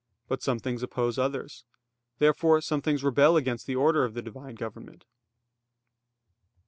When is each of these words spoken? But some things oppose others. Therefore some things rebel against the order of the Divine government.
But 0.27 0.41
some 0.41 0.57
things 0.57 0.81
oppose 0.81 1.19
others. 1.19 1.63
Therefore 2.17 2.59
some 2.59 2.81
things 2.81 3.03
rebel 3.03 3.37
against 3.37 3.67
the 3.67 3.75
order 3.75 4.03
of 4.03 4.15
the 4.15 4.23
Divine 4.23 4.55
government. 4.55 5.05